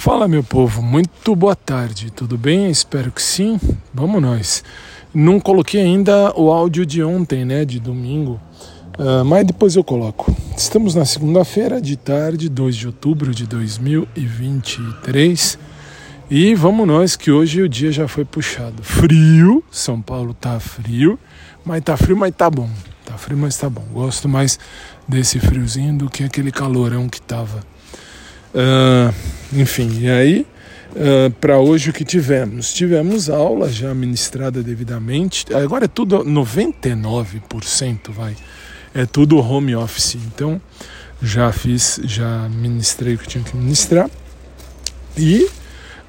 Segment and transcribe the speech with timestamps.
[0.00, 2.70] Fala, meu povo, muito boa tarde, tudo bem?
[2.70, 3.60] Espero que sim.
[3.92, 4.64] Vamos nós.
[5.12, 8.40] Não coloquei ainda o áudio de ontem, né, de domingo,
[8.98, 10.34] uh, mas depois eu coloco.
[10.56, 15.58] Estamos na segunda-feira de tarde, 2 de outubro de 2023.
[16.30, 18.82] E vamos nós que hoje o dia já foi puxado.
[18.82, 21.18] Frio, São Paulo tá frio,
[21.62, 22.70] mas tá frio, mas tá bom.
[23.04, 23.84] Tá frio, mas tá bom.
[23.92, 24.58] Gosto mais
[25.06, 27.60] desse friozinho do que aquele calorão que tava.
[28.54, 29.14] Uh,
[29.52, 30.46] enfim, e aí,
[30.90, 32.72] uh, para hoje o que tivemos?
[32.72, 38.36] Tivemos aula já ministrada devidamente, agora é tudo 99%, vai,
[38.92, 40.60] é tudo home office, então
[41.22, 44.10] já fiz, já ministrei o que tinha que ministrar
[45.16, 45.44] e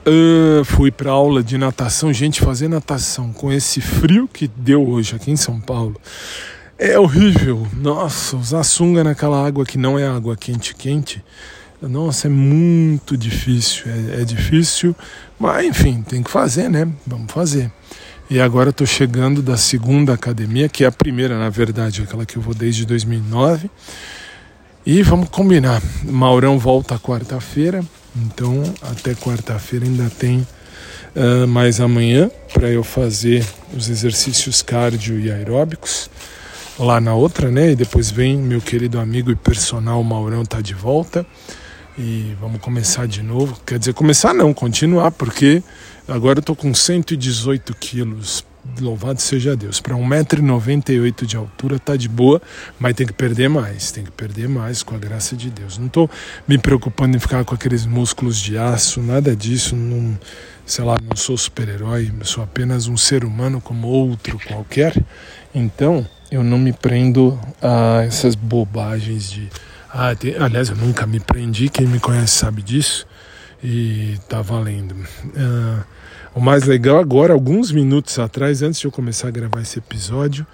[0.08, 5.16] uh, fui para aula de natação, gente, fazer natação com esse frio que deu hoje
[5.16, 6.00] aqui em São Paulo.
[6.78, 7.68] É horrível.
[7.74, 11.24] Nossa, usar sunga naquela água que não é água quente quente
[11.88, 14.96] nossa, é muito difícil, é, é difícil,
[15.40, 16.88] mas enfim, tem que fazer, né?
[17.08, 17.72] Vamos fazer.
[18.30, 22.38] E agora estou chegando da segunda academia, que é a primeira, na verdade, aquela que
[22.38, 23.70] eu vou desde 2009.
[24.86, 25.82] E vamos combinar.
[26.04, 27.84] Maurão volta quarta-feira,
[28.16, 30.48] então até quarta-feira ainda tem
[31.16, 36.10] uh, mais amanhã para eu fazer os exercícios cardio e aeróbicos
[36.80, 37.72] lá na outra, né?
[37.72, 41.26] E depois vem meu querido amigo e personal Maurão tá de volta
[41.98, 43.60] e vamos começar de novo.
[43.66, 45.62] Quer dizer, começar não, continuar, porque
[46.08, 48.46] agora eu tô com 118 quilos.
[48.80, 49.82] Louvado seja Deus.
[49.82, 52.42] Para 1,98m de altura tá de boa,
[52.80, 53.92] mas tem que perder mais.
[53.92, 55.78] Tem que perder mais com a graça de Deus.
[55.78, 56.10] Não tô
[56.48, 59.76] me preocupando em ficar com aqueles músculos de aço, nada disso.
[59.76, 60.18] Não,
[60.66, 64.96] sei lá, não sou super-herói, sou apenas um ser humano como outro qualquer.
[65.54, 69.50] Então, eu não me prendo a essas bobagens de
[69.94, 73.06] ah, aliás, eu nunca me prendi, quem me conhece sabe disso.
[73.64, 74.94] E tá valendo.
[74.94, 75.84] Uh,
[76.34, 80.48] o mais legal agora, alguns minutos atrás, antes de eu começar a gravar esse episódio,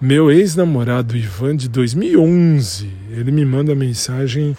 [0.00, 4.56] meu ex-namorado Ivan de 2011, ele me manda mensagem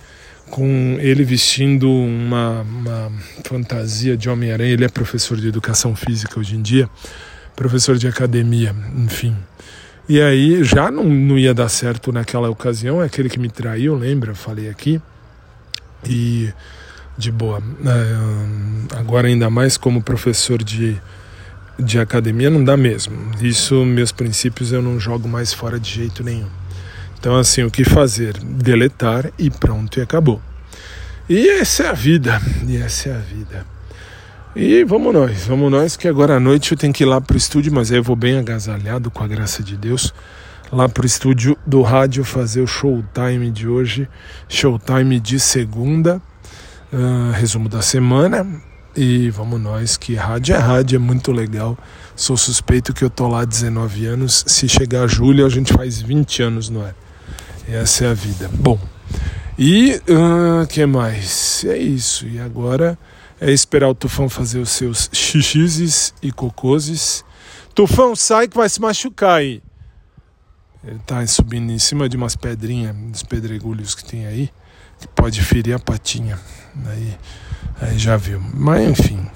[0.49, 3.11] com ele vestindo uma, uma
[3.45, 4.73] fantasia de Homem-Aranha.
[4.73, 6.89] Ele é professor de educação física hoje em dia,
[7.55, 9.35] professor de academia, enfim.
[10.09, 13.95] E aí já não, não ia dar certo naquela ocasião, é aquele que me traiu,
[13.95, 14.33] lembra?
[14.33, 15.01] Falei aqui.
[16.07, 16.53] E
[17.17, 17.61] de boa.
[17.85, 20.95] É, agora ainda mais como professor de,
[21.77, 23.31] de academia não dá mesmo.
[23.41, 26.47] Isso, meus princípios eu não jogo mais fora de jeito nenhum.
[27.19, 28.37] Então assim, o que fazer?
[28.37, 30.41] Deletar e pronto, e acabou.
[31.27, 33.76] E essa é a vida, e essa é a vida.
[34.59, 37.37] E vamos nós, vamos nós, que agora à noite eu tenho que ir lá pro
[37.37, 40.11] estúdio, mas aí eu vou bem agasalhado com a graça de Deus,
[40.71, 44.09] lá pro estúdio do rádio fazer o showtime de hoje,
[44.49, 46.19] showtime de segunda,
[46.91, 48.47] uh, resumo da semana.
[48.95, 51.77] E vamos nós, que rádio é rádio, é muito legal.
[52.15, 54.43] Sou suspeito que eu tô lá há 19 anos.
[54.47, 56.95] Se chegar julho, a gente faz 20 anos no ar.
[57.69, 58.49] Essa é a vida.
[58.51, 58.79] Bom,
[59.57, 61.63] e o uh, que mais?
[61.65, 62.27] É isso.
[62.27, 62.97] E agora
[63.41, 67.25] é esperar o Tufão fazer os seus xixizes e cocôzes.
[67.73, 69.61] Tufão, sai que vai se machucar aí.
[70.83, 74.49] Ele tá subindo em cima de umas pedrinhas, uns pedregulhos que tem aí,
[74.99, 76.39] que pode ferir a patinha.
[76.85, 77.17] Aí,
[77.81, 78.41] aí já viu.
[78.53, 79.27] Mas enfim,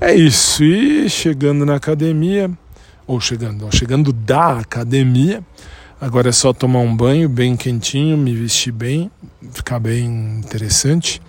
[0.00, 0.62] é isso.
[0.62, 2.50] E chegando na academia,
[3.06, 5.42] ou chegando, chegando da academia,
[6.00, 9.10] agora é só tomar um banho bem quentinho, me vestir bem,
[9.52, 10.04] ficar bem
[10.38, 11.20] interessante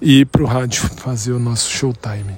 [0.00, 2.36] e ir para o rádio fazer o nosso showtime.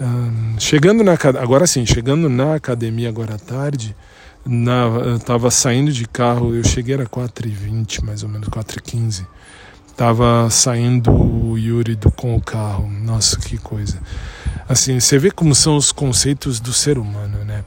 [0.00, 3.96] Um, chegando na agora sim, chegando na academia agora à tarde,
[4.44, 4.84] na,
[5.28, 9.26] eu saindo de carro, eu cheguei era 4h20, mais ou menos 4h15.
[9.96, 12.88] Tava saindo o Yuri do, com o carro.
[12.88, 13.98] Nossa, que coisa.
[14.68, 17.64] Assim, você vê como são os conceitos do ser humano, né?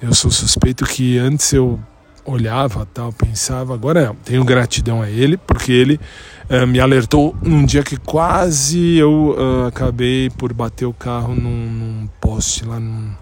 [0.00, 1.78] Eu sou suspeito que antes eu
[2.24, 6.00] olhava, tal, pensava, agora tenho gratidão a ele, porque ele
[6.48, 11.50] uh, me alertou num dia que quase eu uh, acabei por bater o carro num,
[11.50, 13.12] num poste lá num,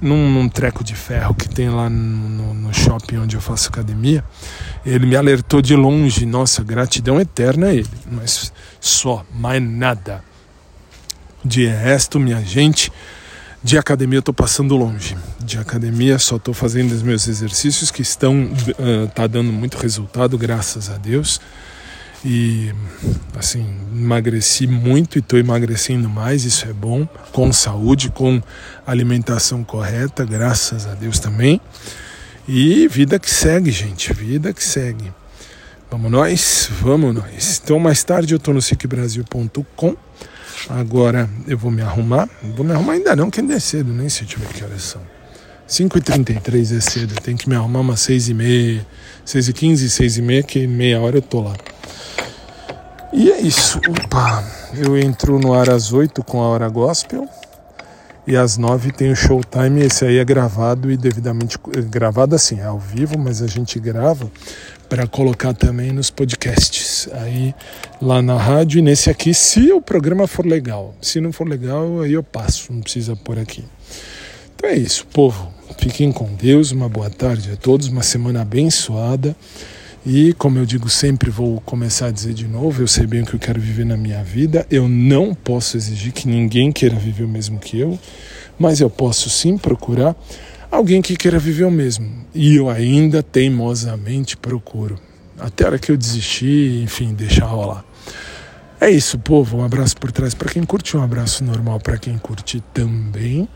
[0.00, 4.24] num, num, treco de ferro que tem lá no, no, shopping onde eu faço academia.
[4.84, 10.24] Ele me alertou de longe, nossa, gratidão eterna a ele, mas só, mais nada.
[11.44, 12.92] De resto, minha gente,
[13.62, 15.16] de academia eu tô passando longe.
[15.40, 20.36] De academia só tô fazendo os meus exercícios que estão uh, tá dando muito resultado,
[20.36, 21.40] graças a Deus.
[22.24, 22.72] E
[23.36, 28.40] assim, emagreci muito e estou emagrecendo mais, isso é bom, com saúde, com
[28.86, 31.60] alimentação correta, graças a Deus também.
[32.46, 35.12] E vida que segue, gente, vida que segue.
[35.90, 37.60] Vamos nós, vamos nós.
[37.62, 39.96] Então mais tarde eu estou no sicbrasil.com
[40.68, 42.28] Agora eu vou me arrumar.
[42.56, 44.82] Vou me arrumar ainda não, que ainda é cedo, nem deixa eu ver que horas
[44.82, 45.00] são.
[45.68, 48.84] 5h33 é cedo, tem que me arrumar umas 6h30,
[49.26, 51.54] 6h15, 6h30, que meia hora eu tô lá.
[53.12, 53.78] E é isso.
[53.88, 54.44] Opa,
[54.74, 57.28] eu entro no ar às 8 com a hora gospel.
[58.26, 59.80] E às 9 tem o showtime.
[59.80, 61.58] Esse aí é gravado e devidamente
[61.90, 64.30] gravado assim, é ao vivo, mas a gente grava
[64.88, 67.08] para colocar também nos podcasts.
[67.12, 67.54] Aí
[68.00, 70.94] lá na rádio e nesse aqui, se o programa for legal.
[71.00, 73.64] Se não for legal, aí eu passo, não precisa pôr aqui.
[74.54, 75.50] Então é isso, povo.
[75.78, 79.34] Fiquem com Deus, uma boa tarde a todos, uma semana abençoada.
[80.04, 83.26] E como eu digo sempre, vou começar a dizer de novo, eu sei bem o
[83.26, 84.66] que eu quero viver na minha vida.
[84.68, 87.96] Eu não posso exigir que ninguém queira viver o mesmo que eu,
[88.58, 90.16] mas eu posso sim procurar
[90.72, 92.10] alguém que queira viver o mesmo.
[92.34, 94.98] E eu ainda teimosamente procuro.
[95.38, 97.84] Até a hora que eu desisti, enfim, deixar rolar.
[98.80, 99.58] É isso, povo.
[99.58, 103.48] Um abraço por trás para quem curte, um abraço normal para quem curte também.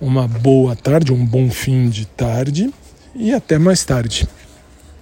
[0.00, 2.72] Uma boa tarde, um bom fim de tarde
[3.14, 4.26] e até mais tarde.